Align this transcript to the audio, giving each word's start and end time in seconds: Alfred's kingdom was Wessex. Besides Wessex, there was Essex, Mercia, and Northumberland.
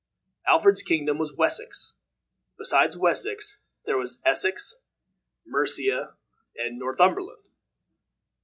Alfred's 0.47 0.81
kingdom 0.81 1.19
was 1.19 1.35
Wessex. 1.35 1.93
Besides 2.57 2.97
Wessex, 2.97 3.59
there 3.85 3.99
was 3.99 4.19
Essex, 4.25 4.77
Mercia, 5.45 6.17
and 6.55 6.79
Northumberland. 6.79 7.43